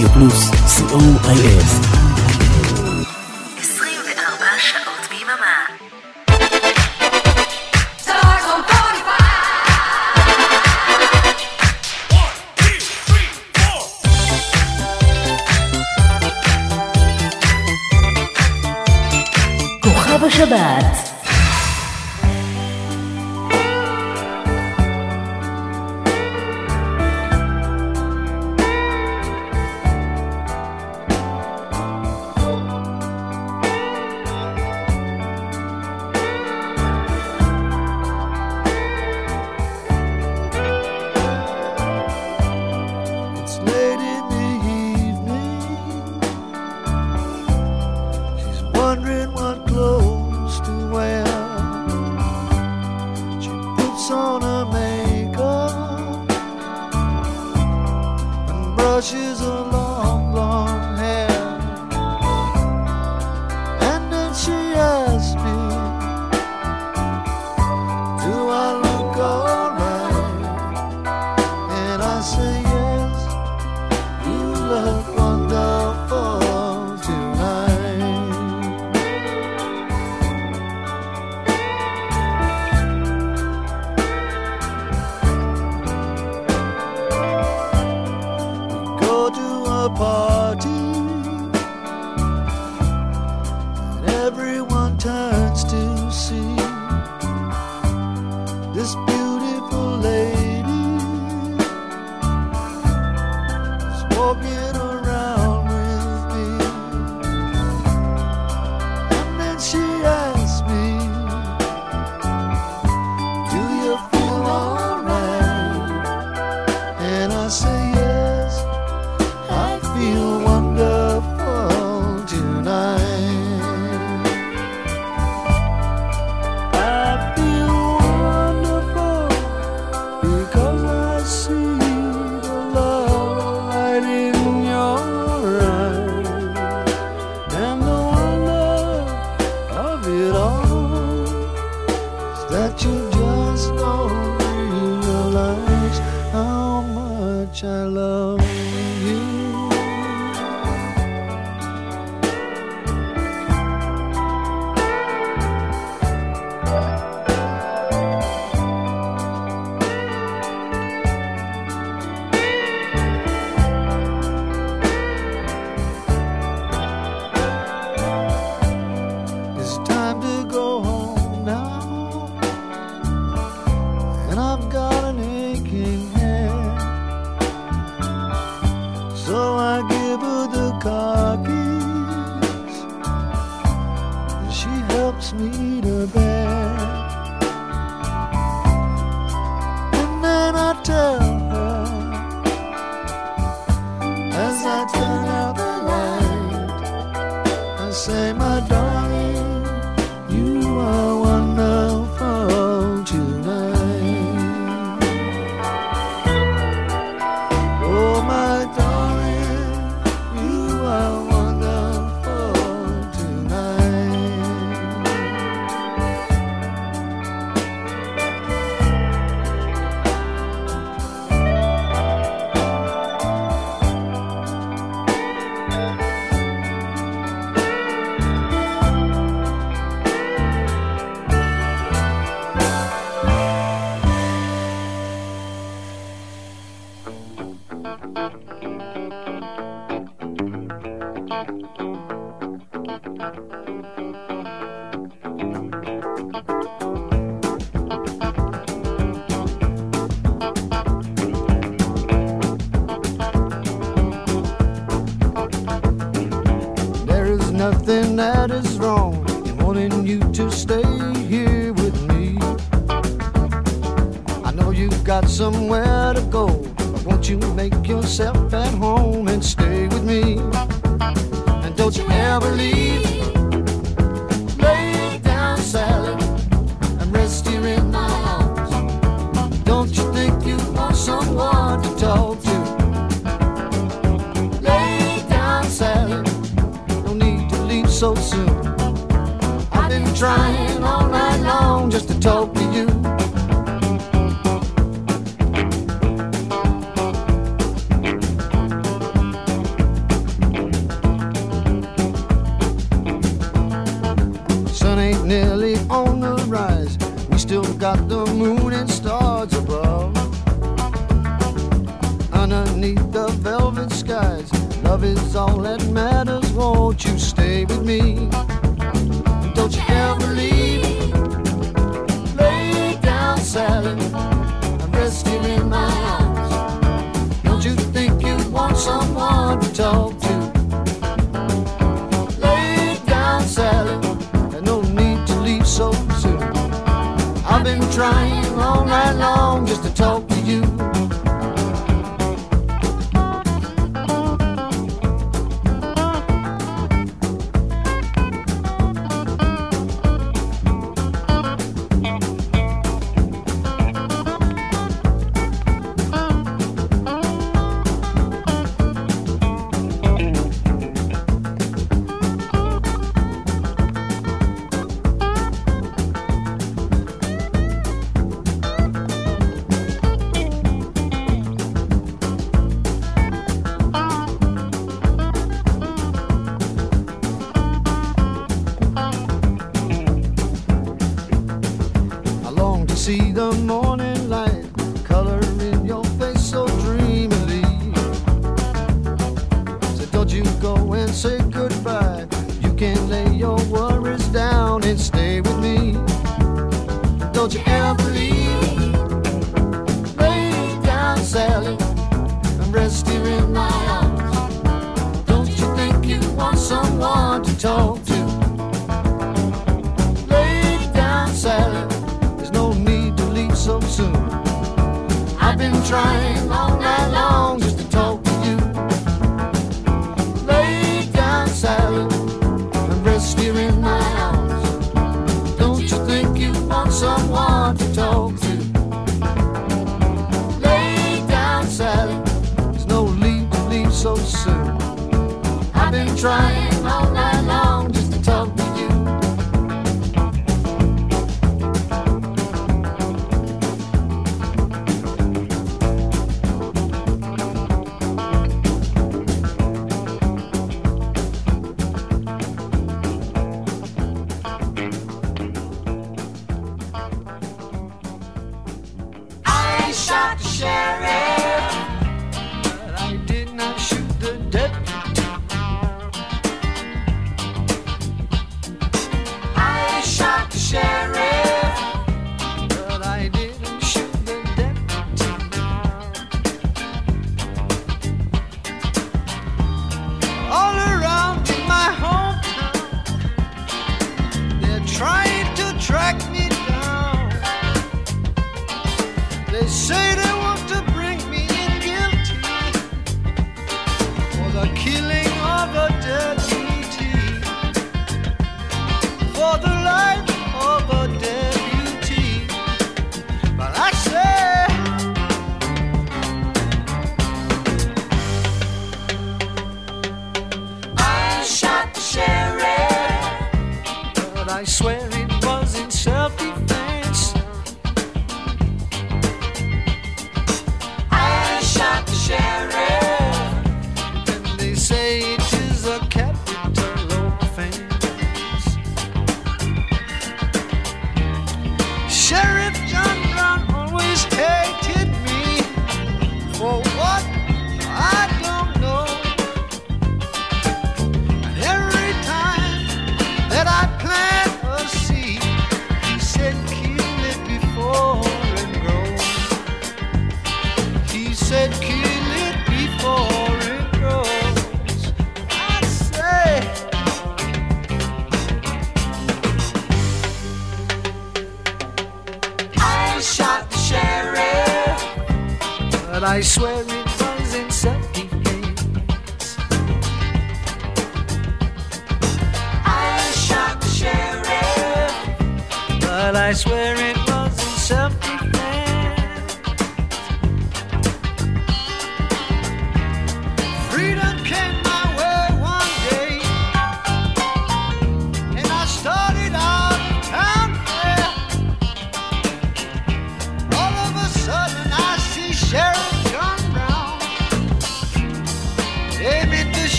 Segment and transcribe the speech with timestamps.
[0.00, 1.64] רדיו פלוס, co.il.
[3.58, 5.66] 24 שעות ביממה.
[8.04, 9.10] Stars on 45.
[19.82, 21.09] כוכב השבת,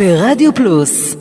[0.00, 1.16] ברדיו פלוס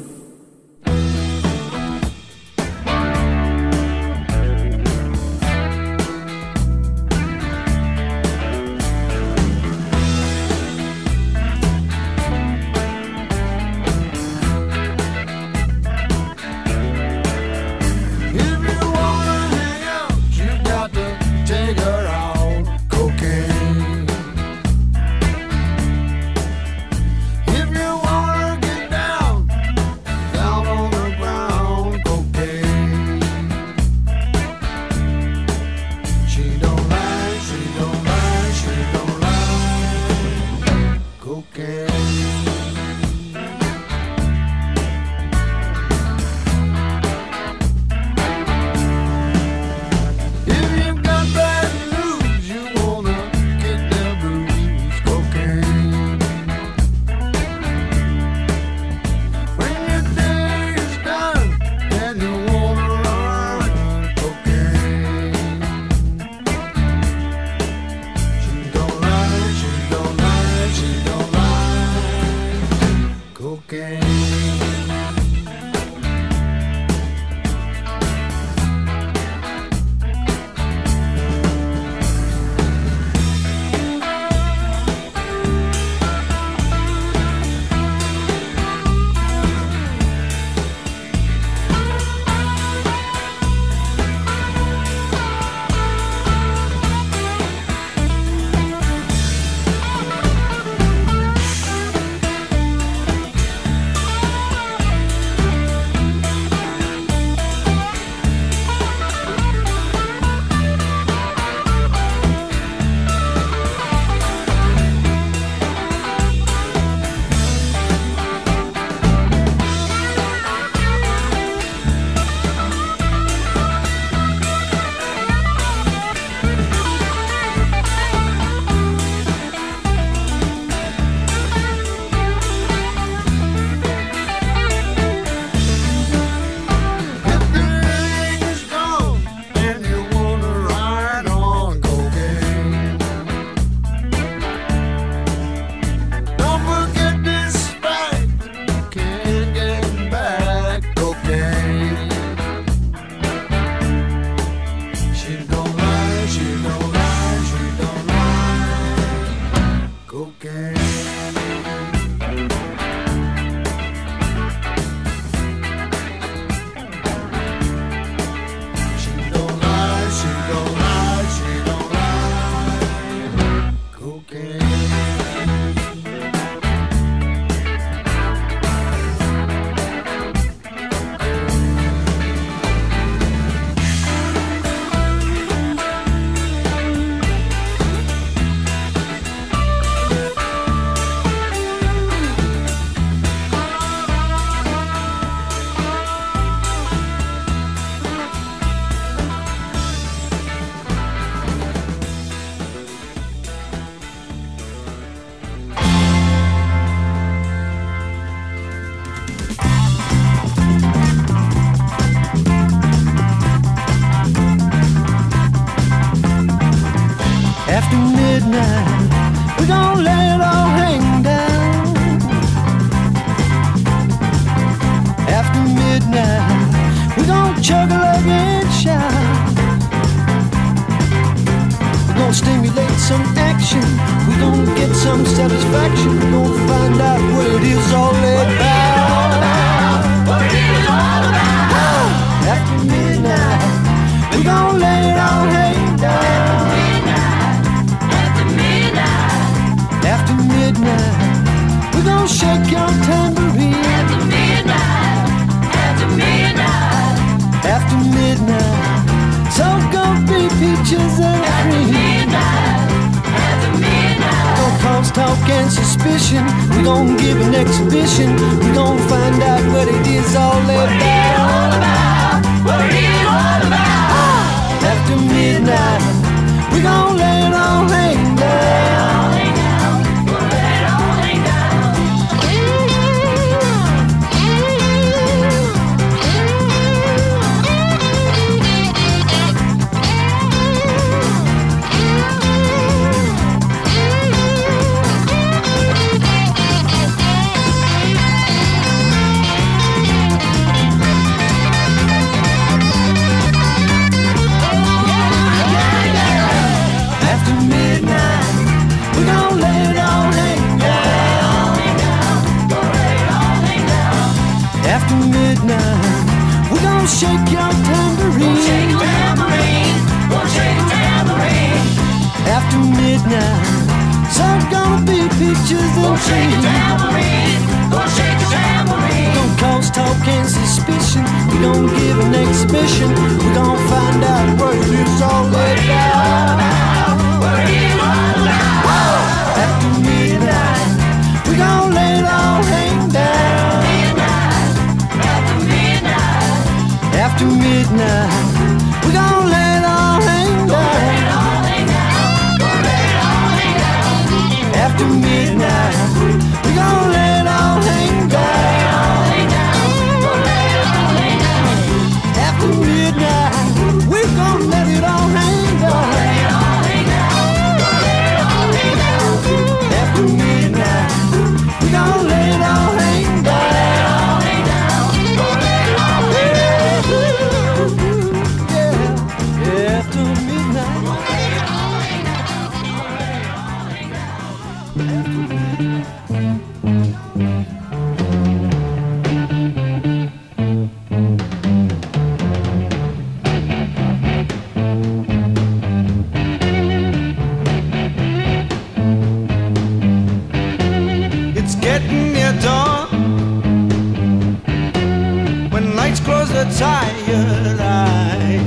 [406.65, 408.61] her tired eyes.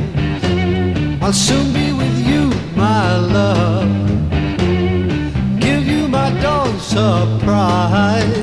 [1.22, 3.90] I'll soon be with you, my love.
[5.60, 8.43] Give you my dog surprise.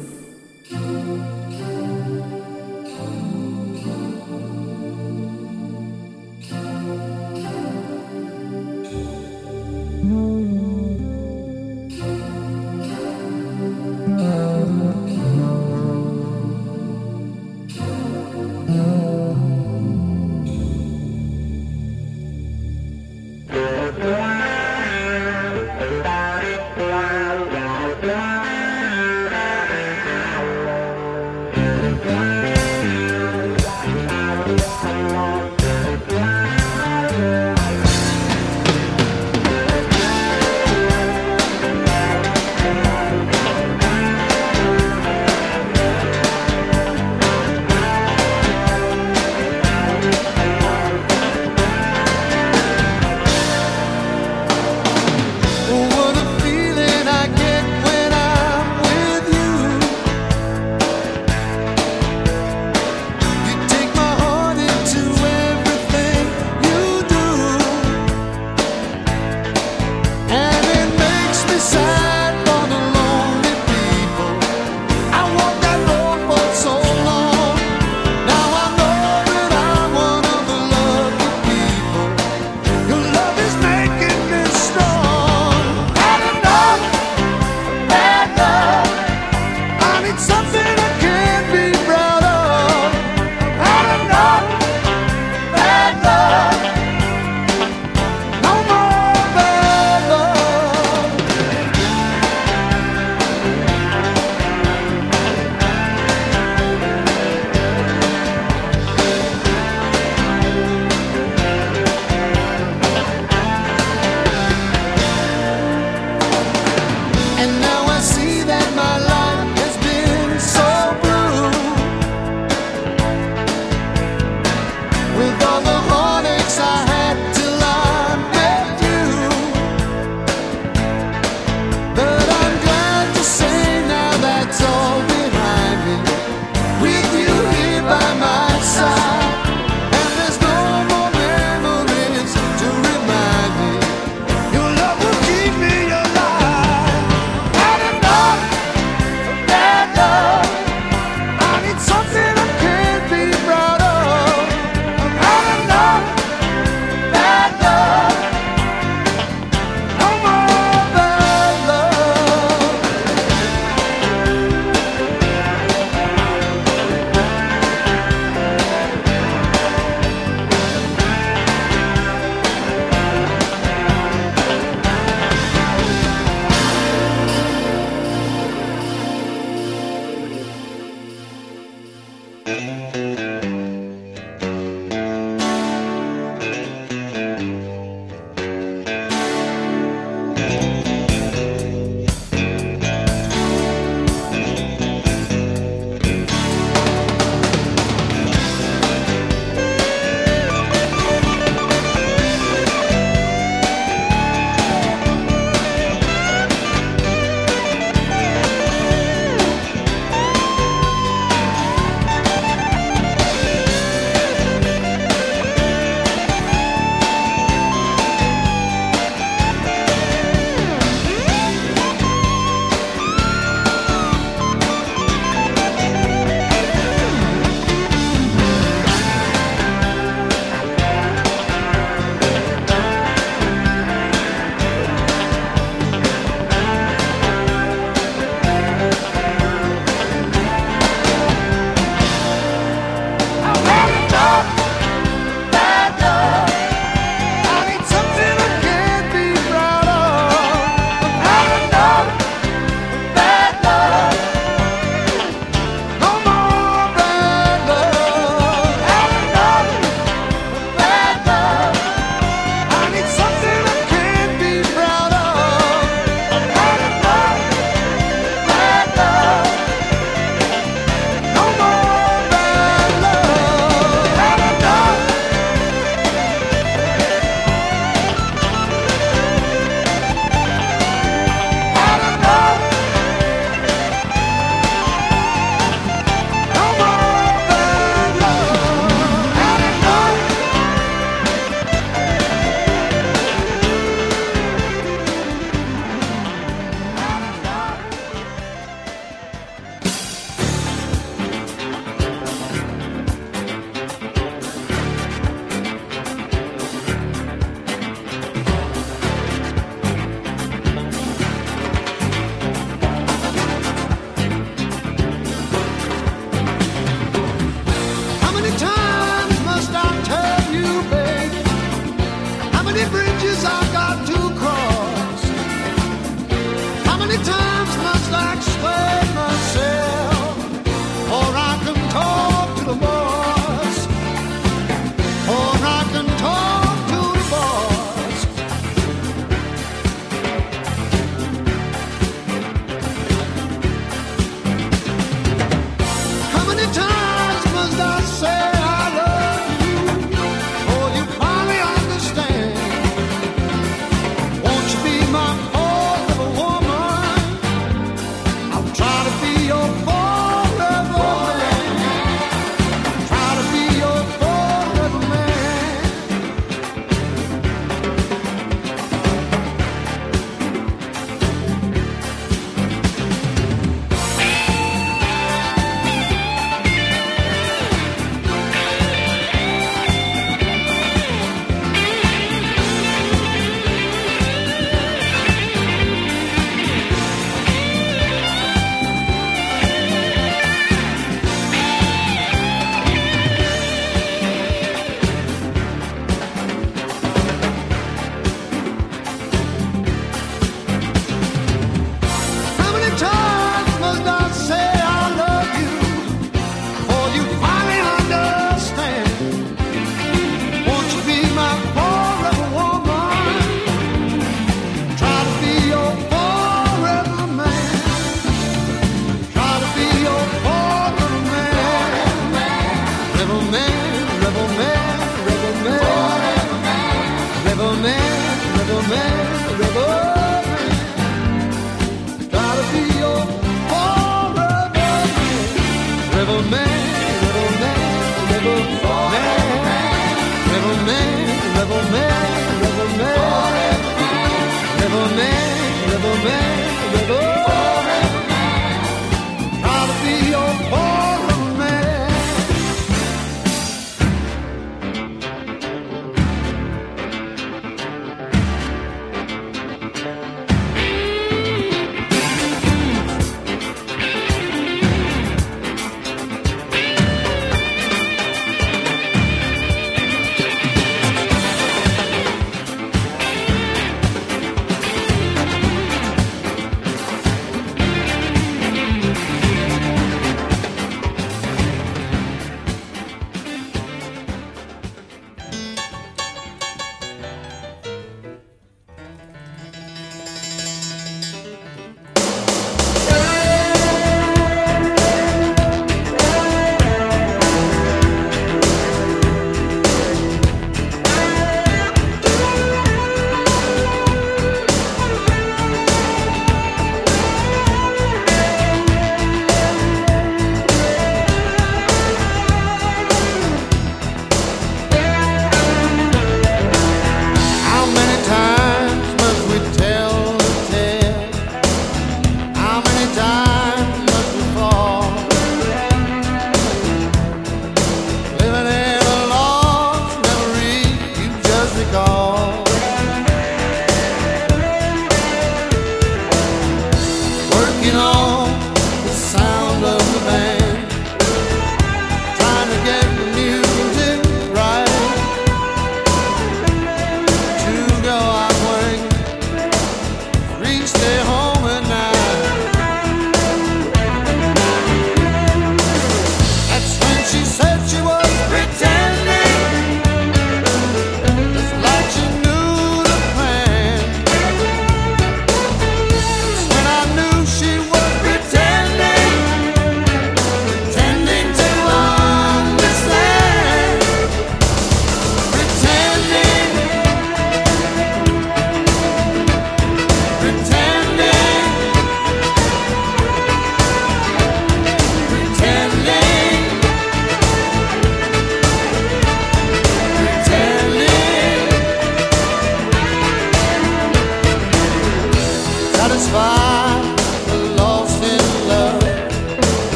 [446.23, 447.50] man,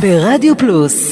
[0.00, 1.07] ברדיו פלוס.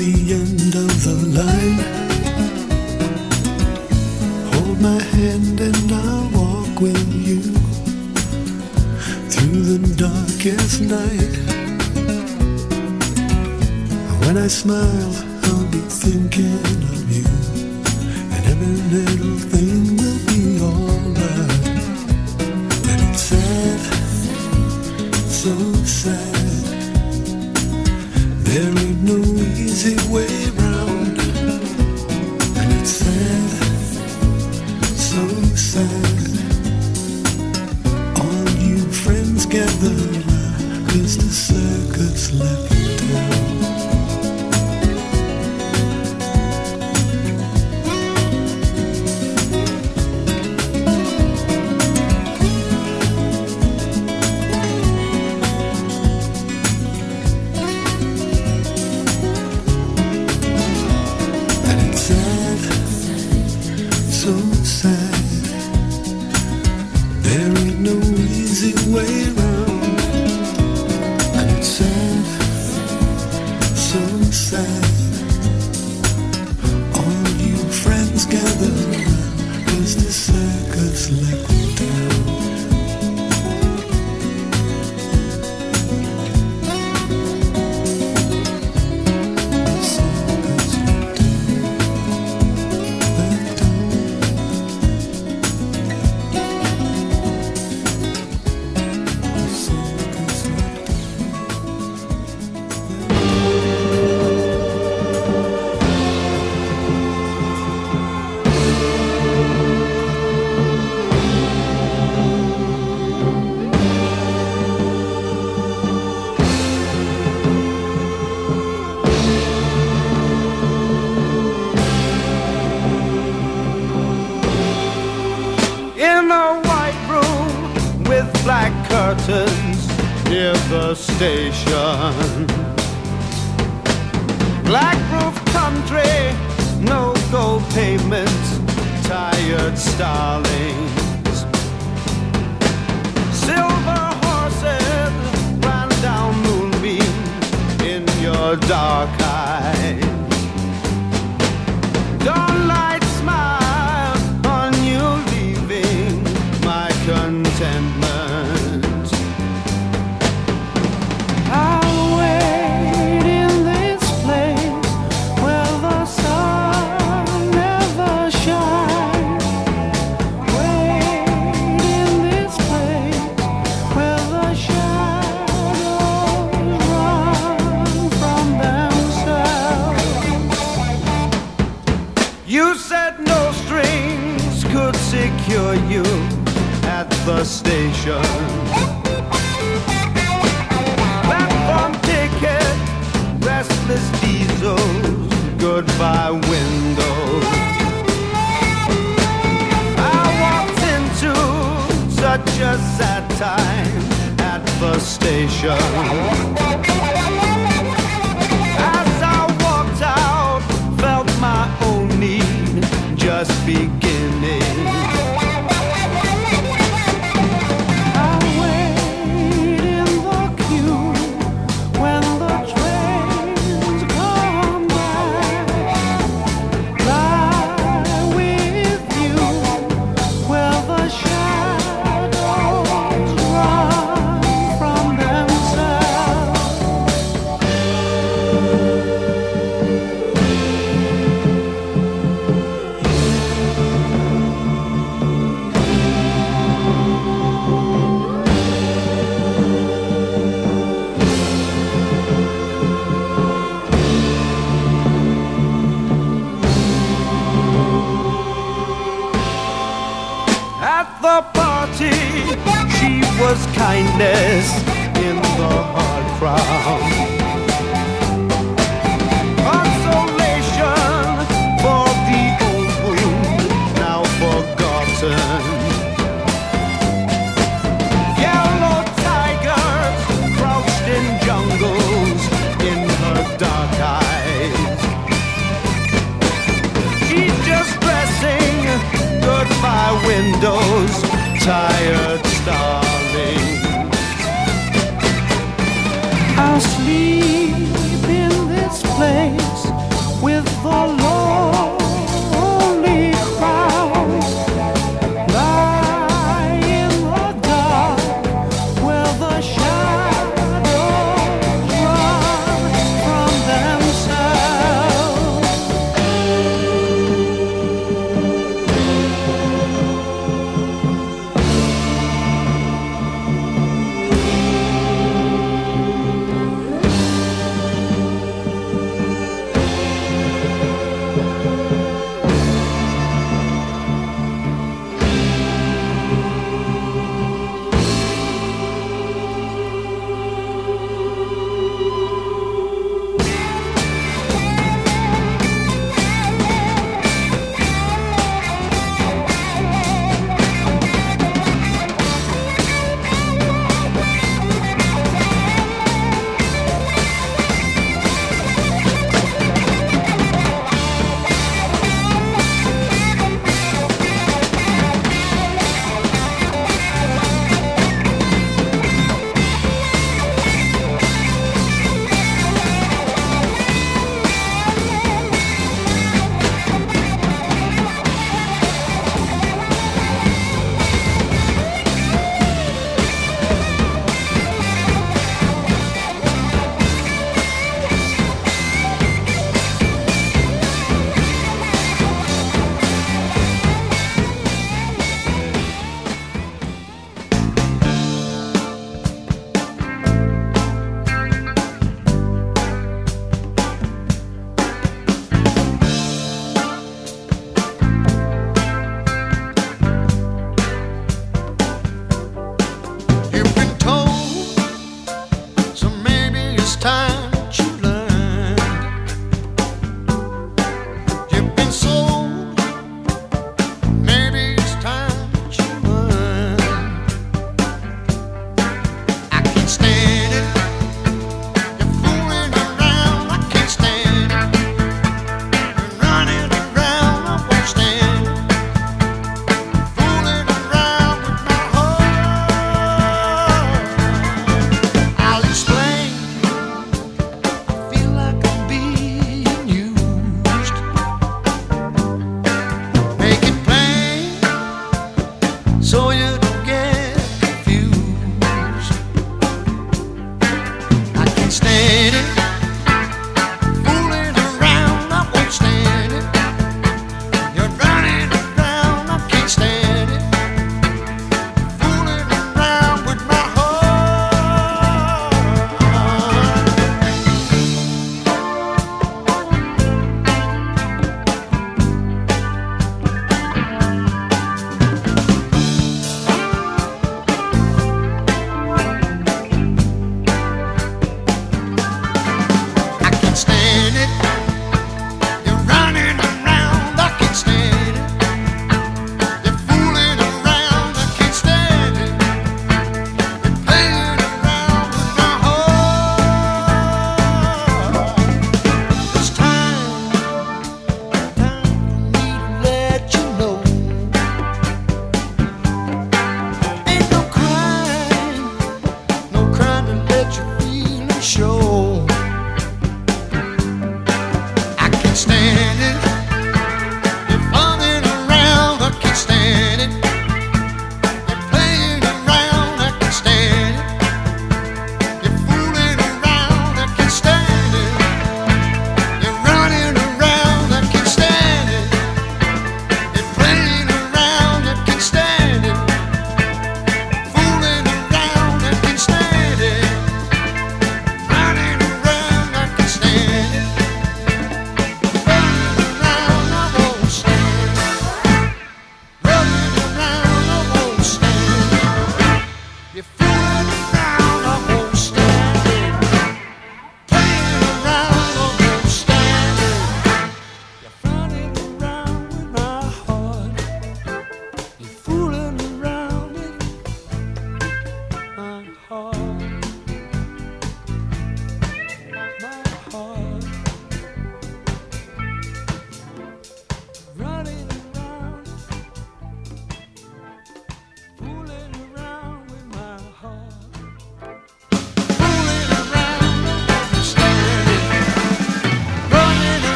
[0.00, 1.80] the end of the line.
[4.52, 7.42] Hold my hand and I'll walk with you
[9.28, 11.34] through the darkest night.
[14.24, 15.12] When I smile,
[15.44, 17.28] I'll be thinking of you
[18.34, 19.89] and every little thing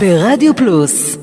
[0.00, 1.16] ברדיו פלוס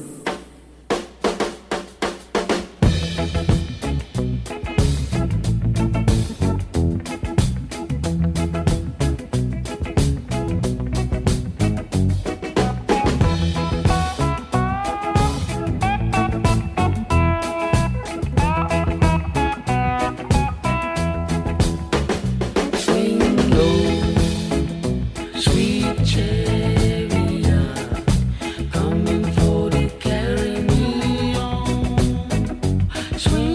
[33.25, 33.46] home.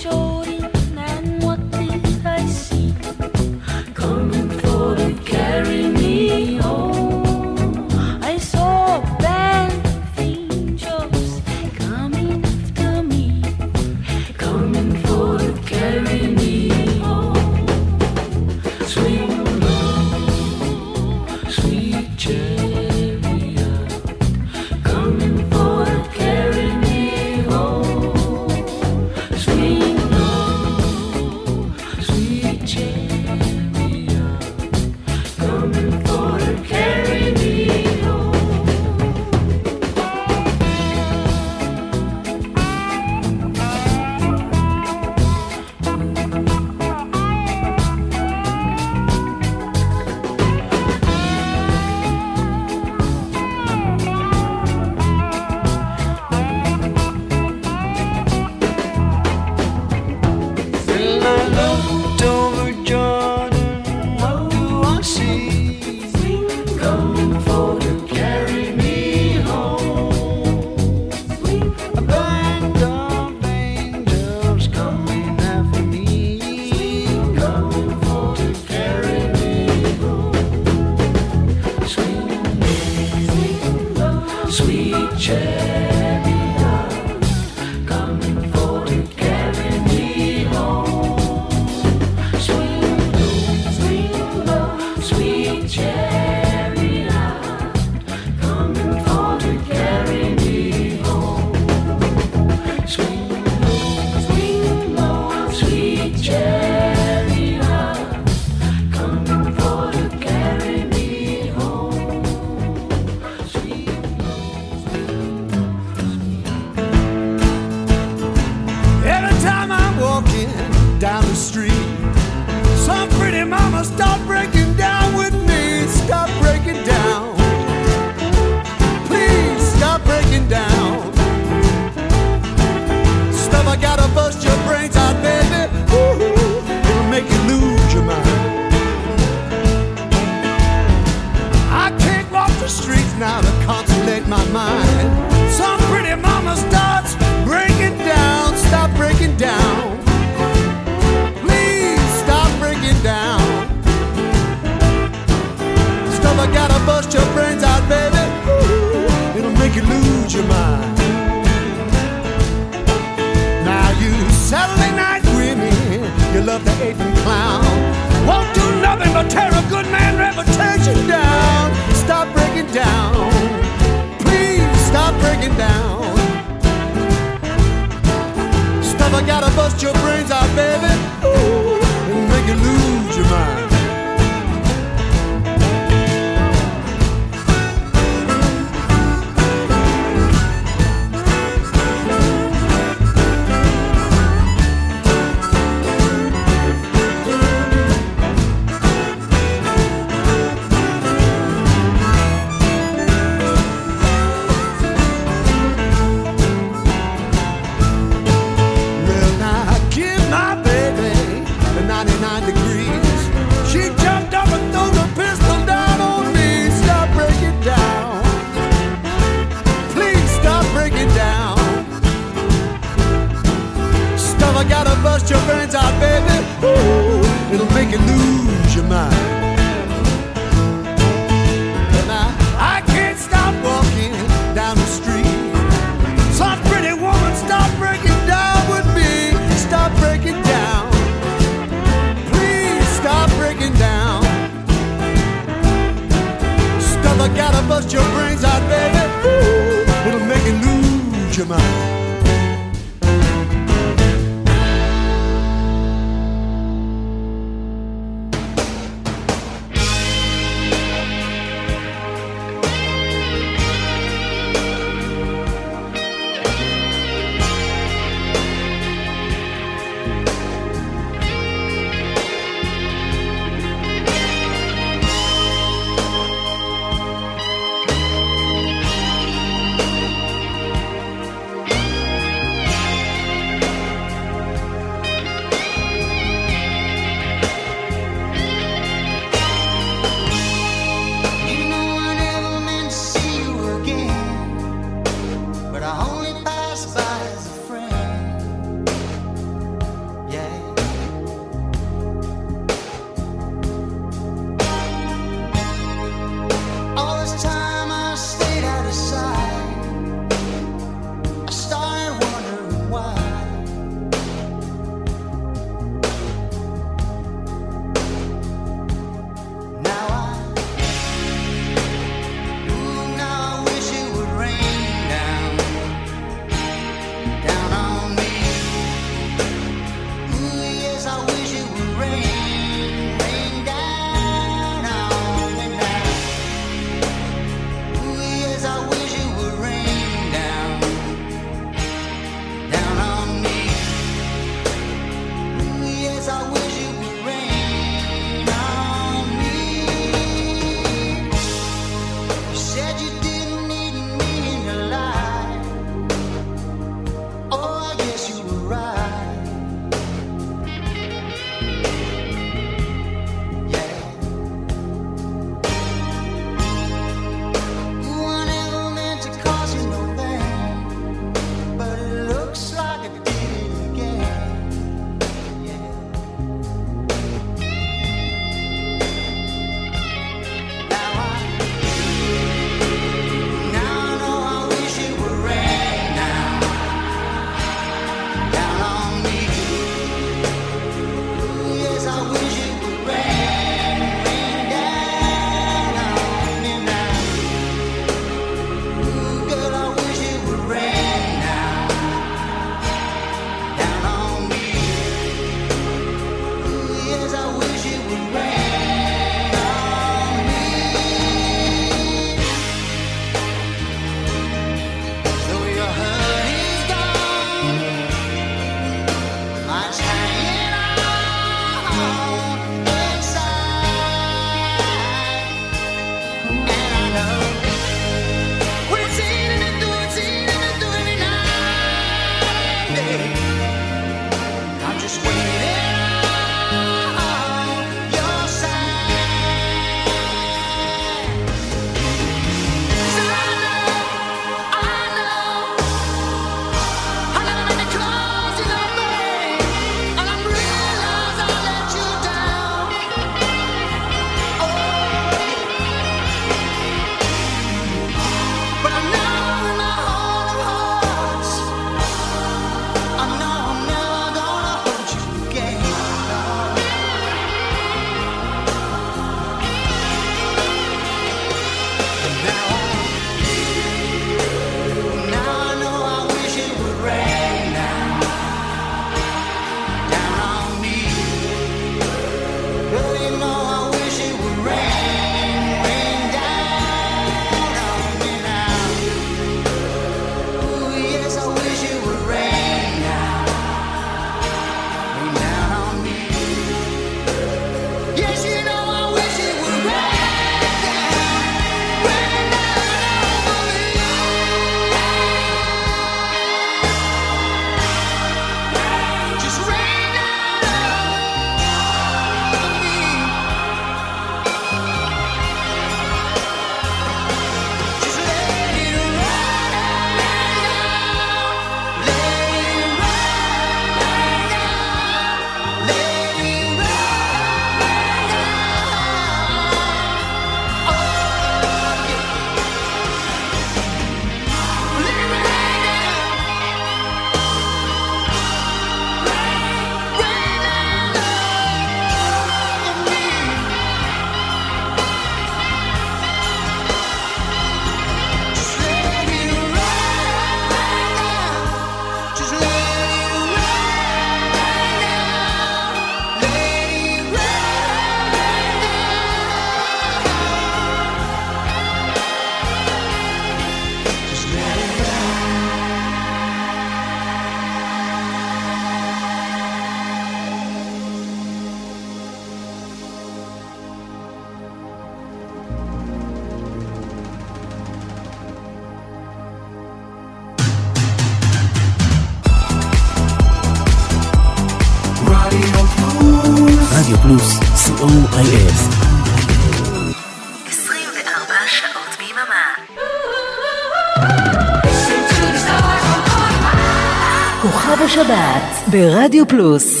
[598.91, 600.00] ברדיו פלוס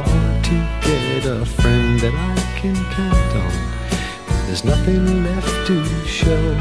[0.00, 4.46] hard to get a friend that I can count on.
[4.46, 6.56] There's nothing left to show.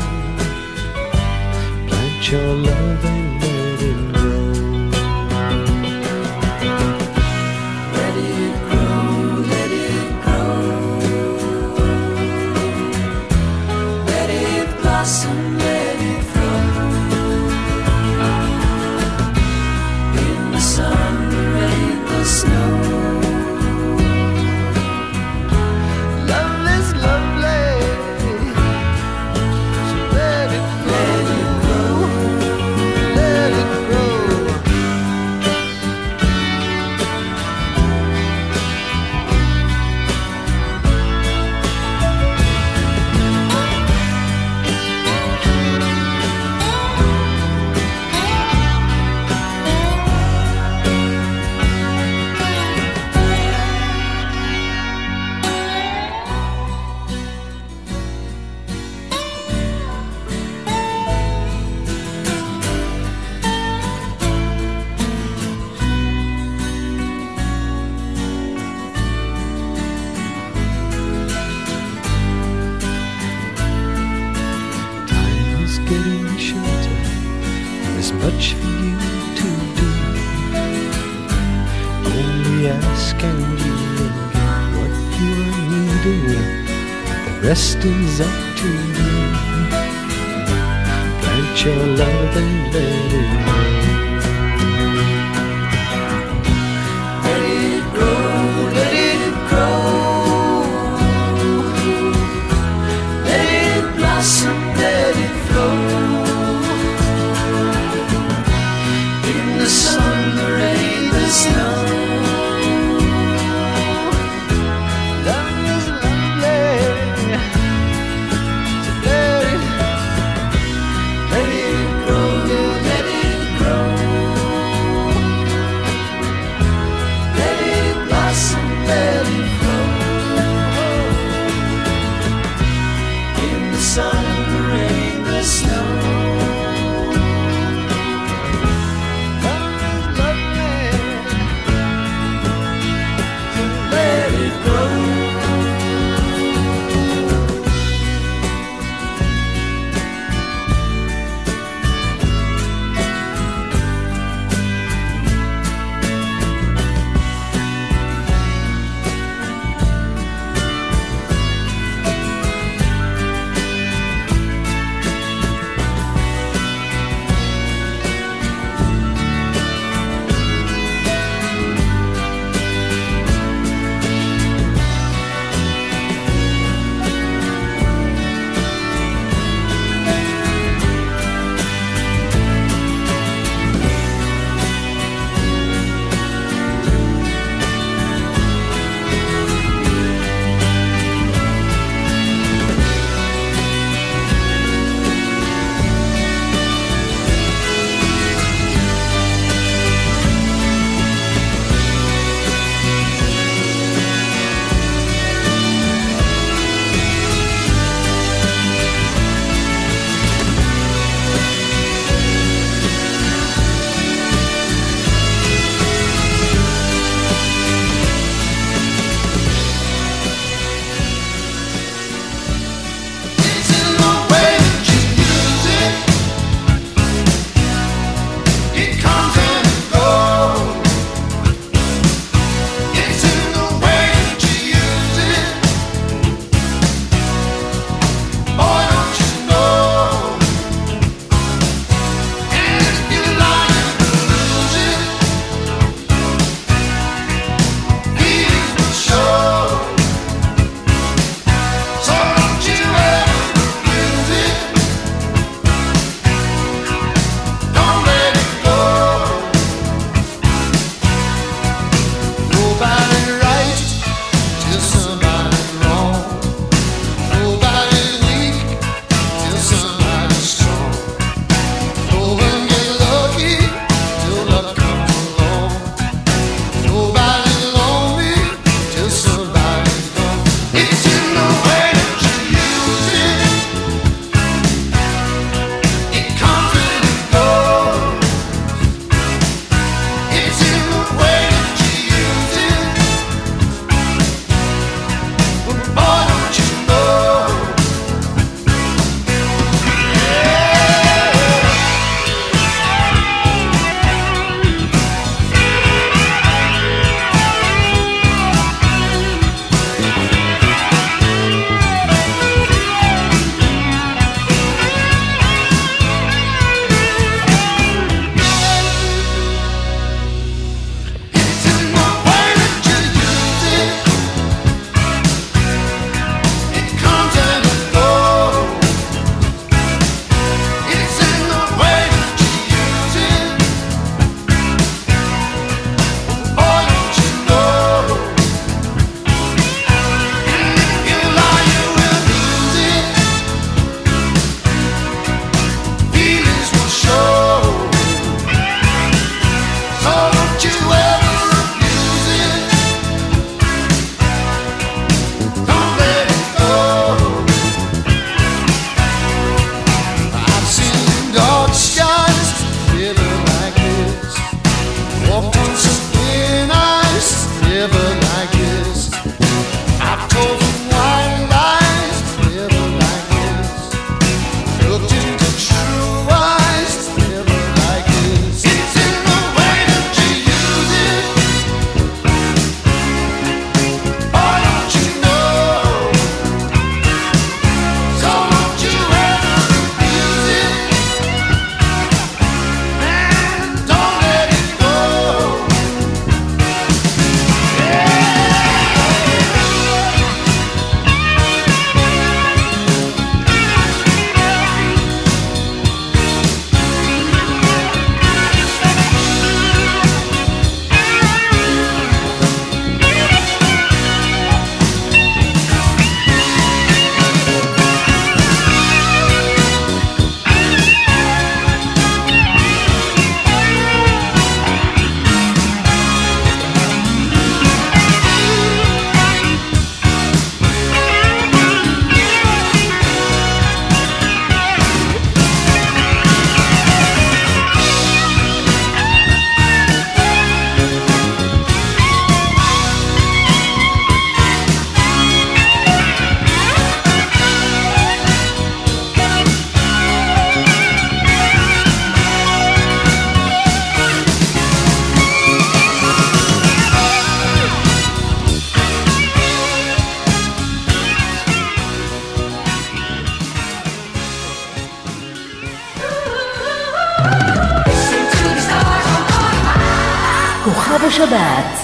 [1.87, 3.40] Plant your love and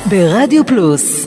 [0.09, 1.26] ברדיו פלוס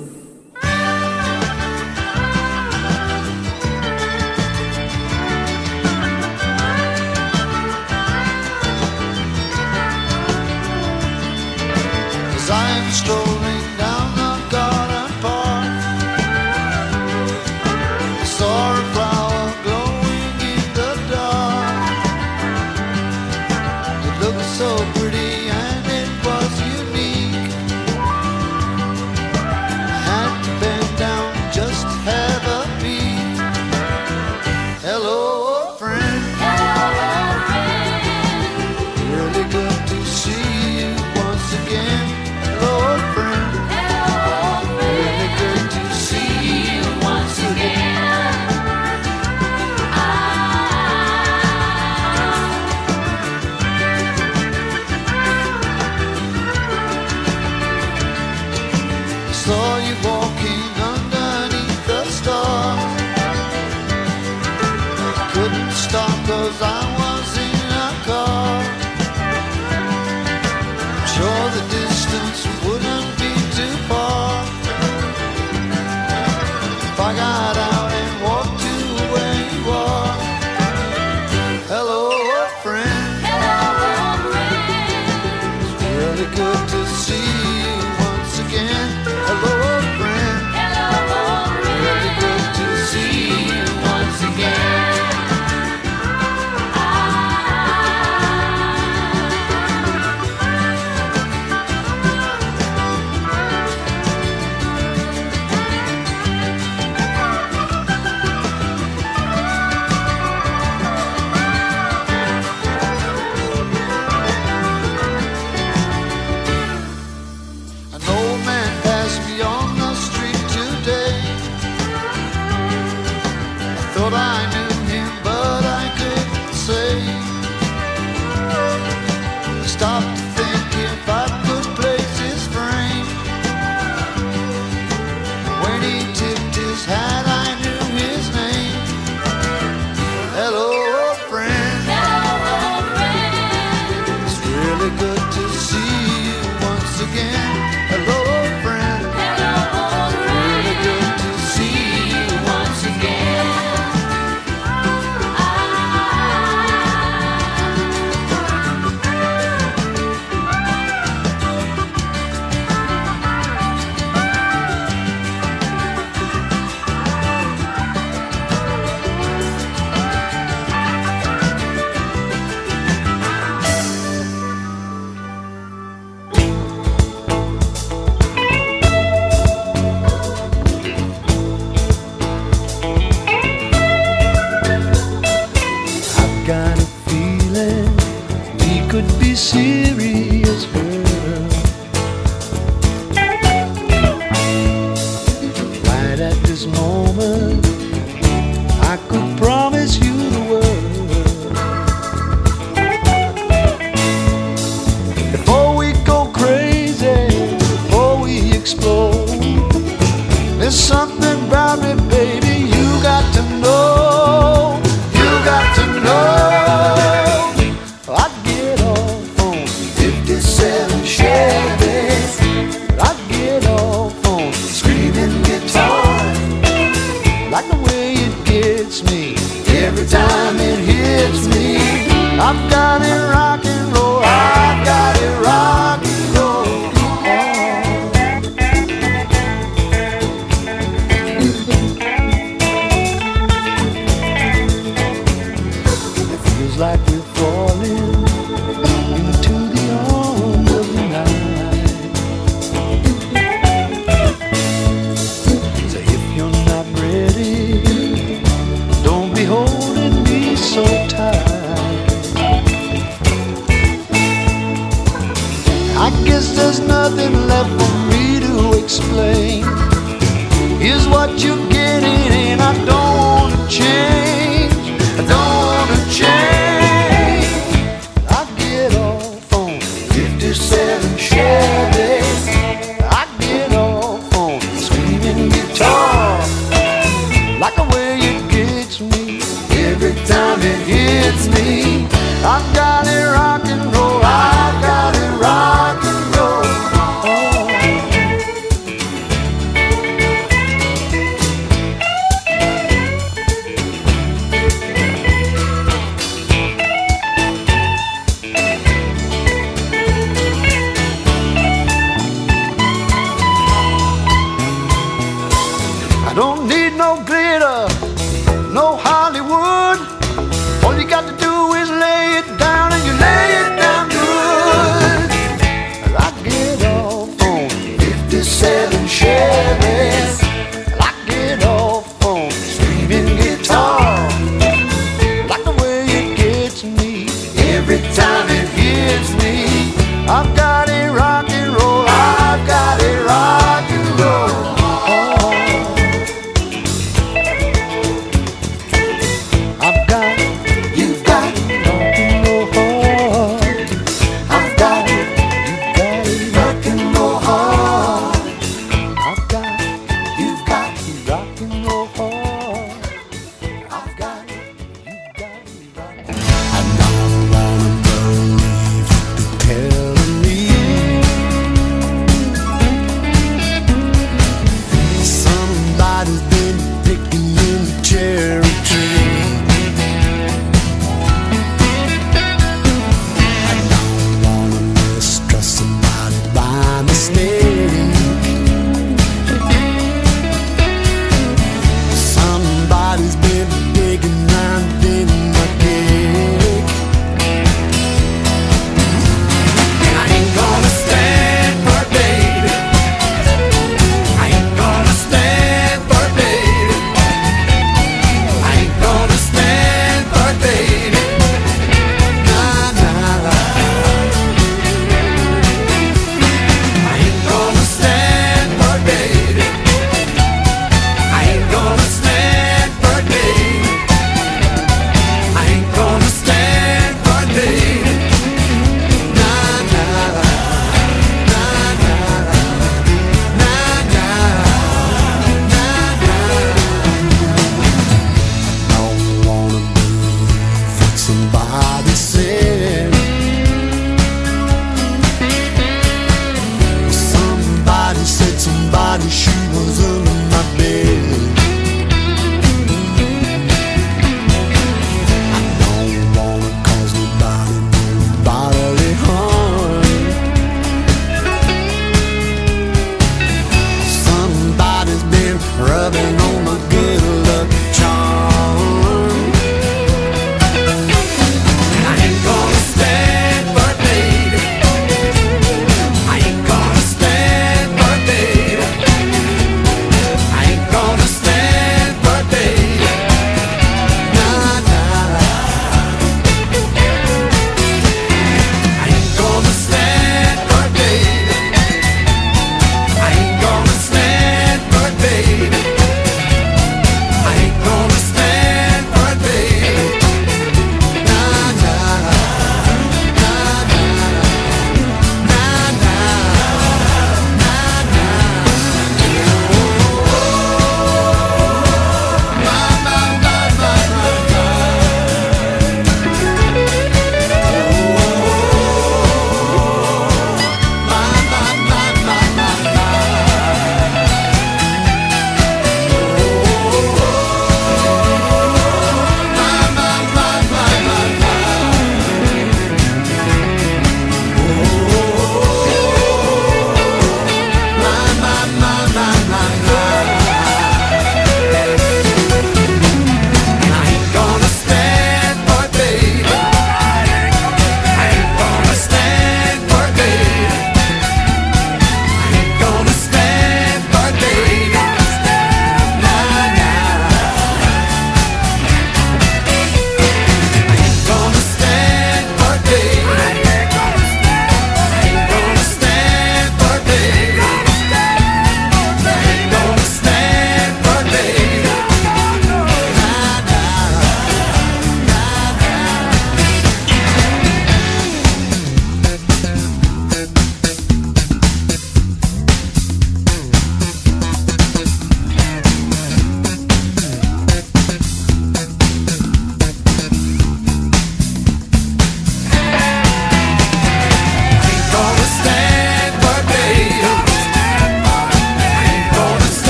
[196.61, 197.70] this moment.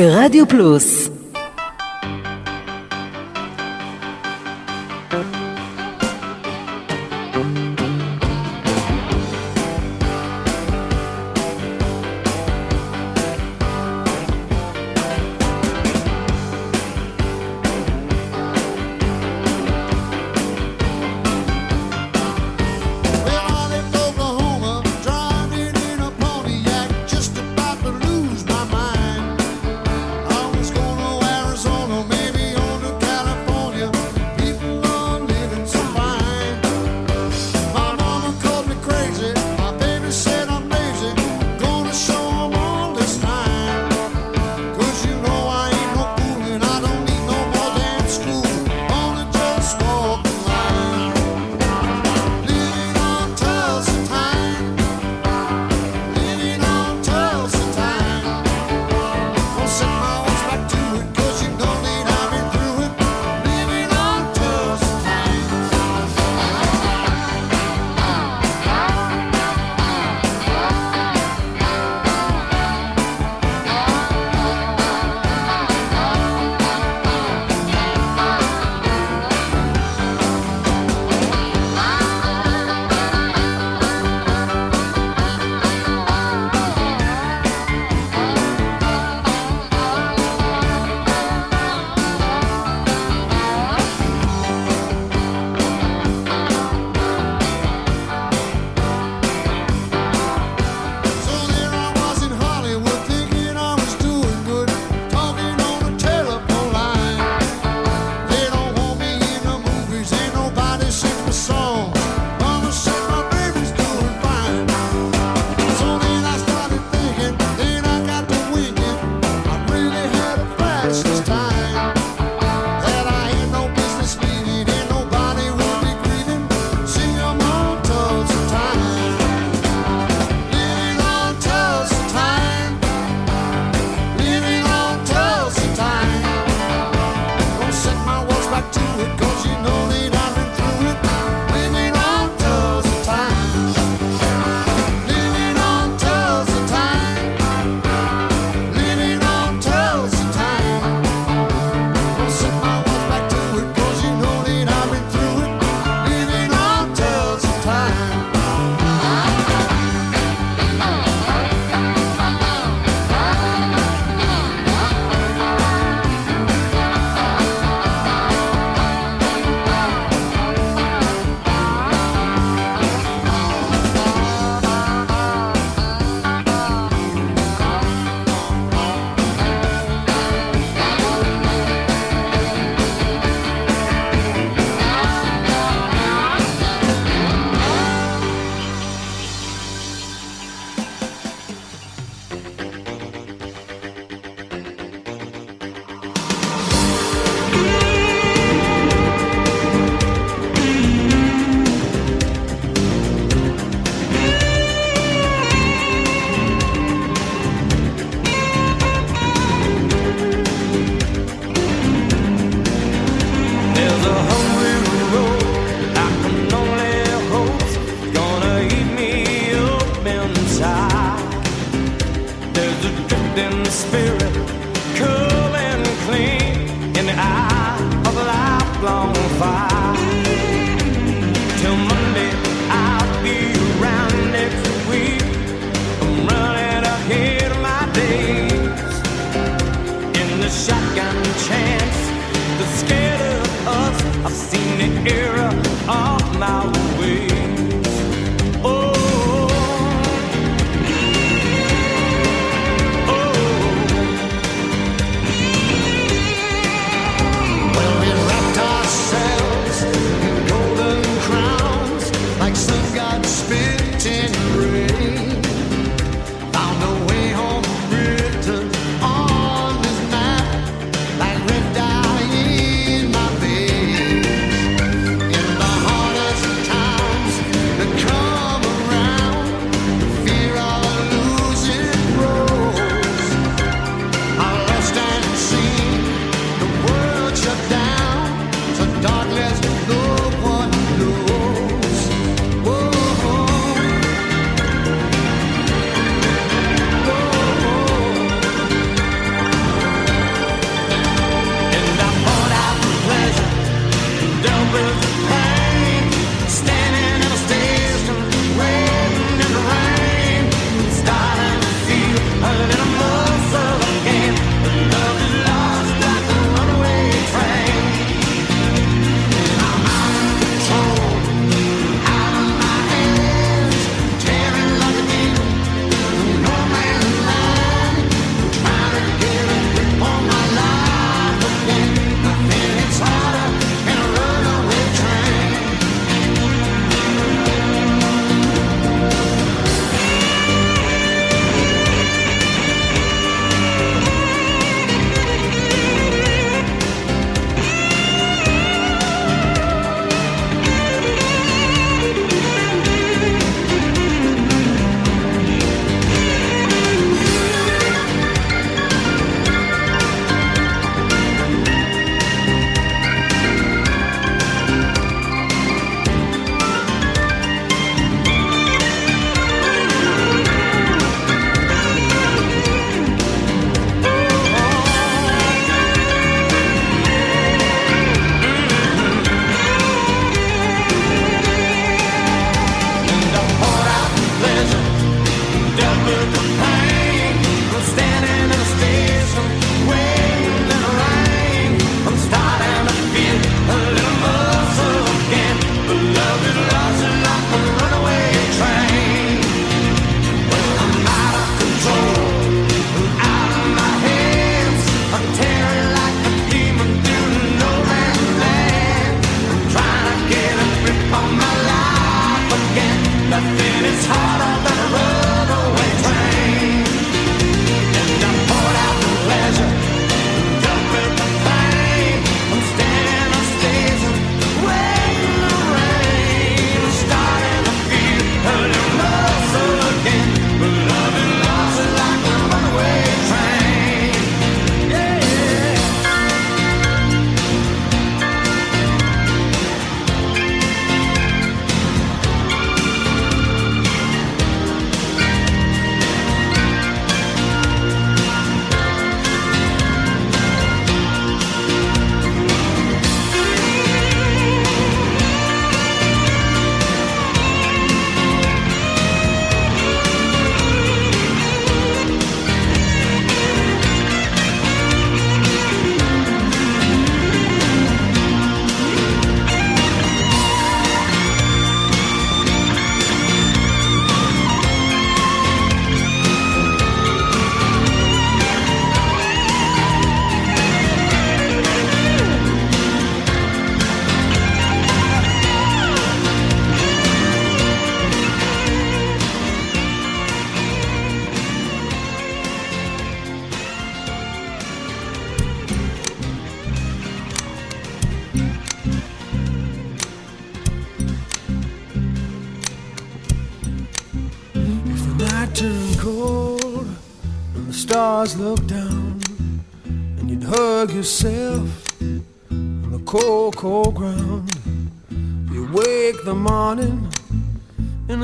[0.00, 1.10] ברדיו פלוס.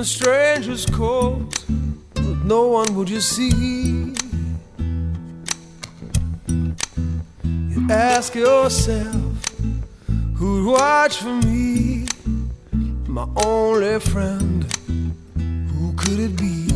[0.07, 1.65] stranger's coat,
[2.15, 4.15] but no one would you see.
[7.69, 9.49] You ask yourself,
[10.37, 12.07] who'd watch for me?
[13.09, 14.65] My only friend,
[15.37, 16.69] who could it be?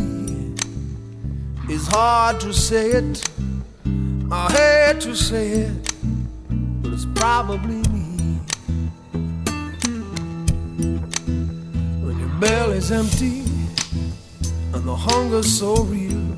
[1.73, 3.29] It's hard to say it,
[4.31, 5.93] I hate to say it,
[6.83, 7.80] but it's probably
[12.93, 13.41] empty
[14.73, 16.37] and the hunger's so real,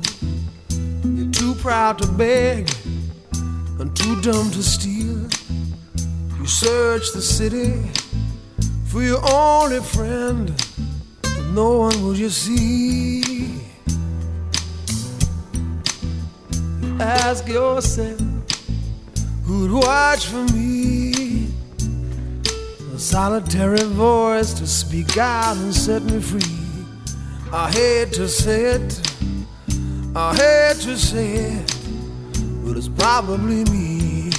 [1.03, 2.69] you're too proud to beg
[3.79, 5.27] and too dumb to steal.
[6.39, 7.81] You search the city
[8.85, 10.53] for your only friend,
[11.21, 13.21] but no one will you see.
[16.81, 18.19] You ask yourself,
[19.45, 21.12] who'd watch for me?
[23.13, 26.41] Solitary voice to speak out and set me free.
[27.53, 28.99] I hate to say it,
[30.15, 31.75] I hate to say it,
[32.65, 34.31] but it's probably me.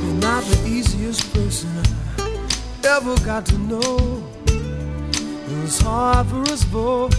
[0.00, 1.68] You're not the easiest person
[2.16, 4.26] I ever got to know.
[4.46, 7.12] It was hard for us both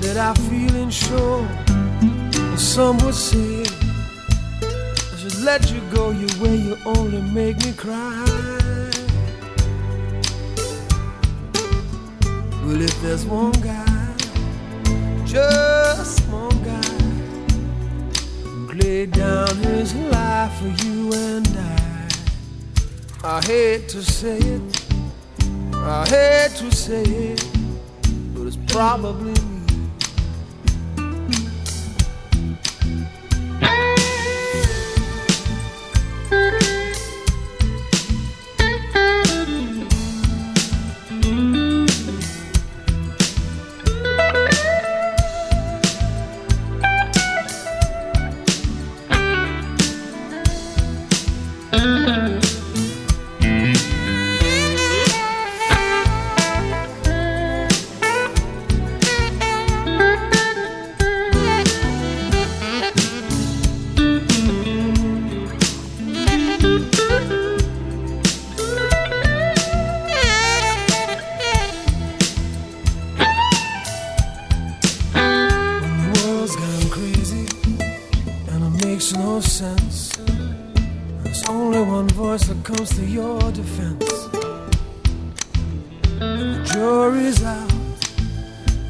[0.00, 1.46] that I feeling sure.
[2.56, 3.64] Some would say
[5.44, 6.56] let you go your way.
[6.56, 8.24] You only make me cry.
[12.62, 14.14] Well, if there's one guy,
[15.26, 16.80] just one guy,
[18.42, 22.08] who laid down his life for you and I,
[23.22, 24.86] I hate to say it,
[25.74, 27.46] I hate to say it,
[28.34, 29.34] but it's probably
[86.74, 87.72] The jury's out,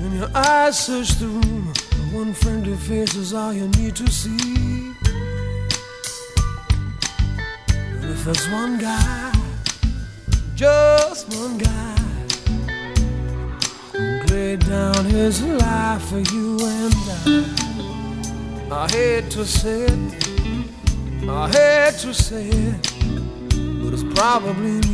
[0.01, 1.75] and your eyes search the room.
[2.15, 4.95] One friendly face is all you need to see.
[7.77, 9.33] And if there's one guy,
[10.55, 11.95] just one guy
[14.31, 16.95] laid down his life for you and
[18.73, 18.85] I.
[18.85, 22.95] I hate to say it, I hate to say it,
[23.83, 24.94] but it's probably me.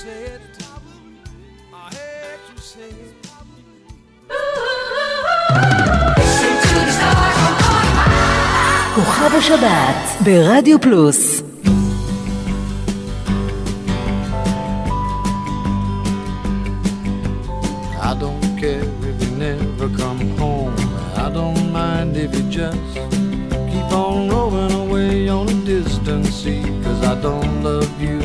[0.00, 0.40] say it.
[1.74, 3.14] I heard you say it.
[8.94, 11.42] כוכב השבת ברדיו פלוס
[18.24, 20.76] don't care if you never come home
[21.24, 22.94] I don't mind if you just
[23.70, 28.19] keep on rolling away on a distant sea Cause I don't love you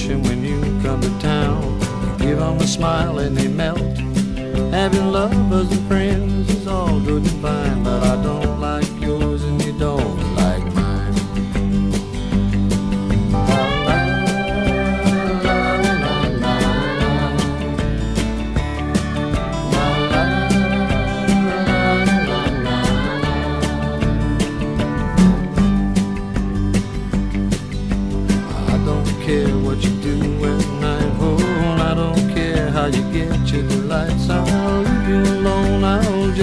[0.00, 1.62] vacation when you come to town.
[2.02, 3.78] You give them a smile and they melt.
[4.72, 8.49] Having lovers and friends is all good and fine, but I don't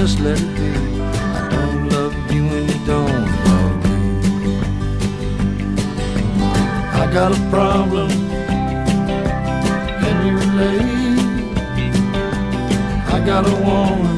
[0.08, 0.70] just let it be.
[1.02, 4.00] I don't love you and you don't love me.
[7.02, 8.10] I got a problem.
[10.02, 11.20] Can you relate?
[13.16, 14.18] I got a woman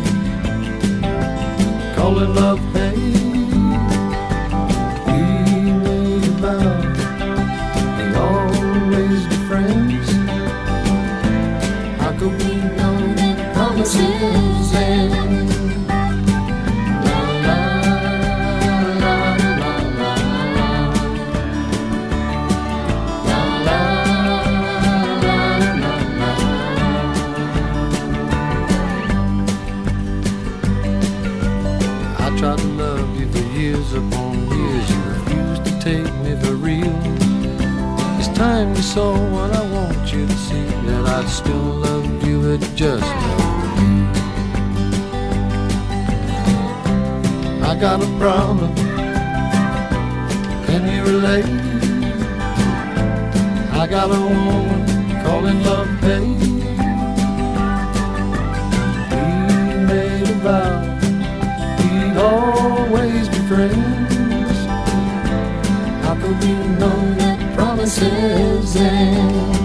[1.96, 2.79] calling up.
[47.80, 48.76] got a problem.
[50.66, 51.46] Can you relate?
[53.72, 56.20] I got a woman calling love pay.
[59.16, 60.90] We made a vow
[61.80, 64.58] we'd always be friends.
[66.04, 69.59] How could we know that promises end?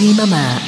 [0.00, 0.59] Be Mama.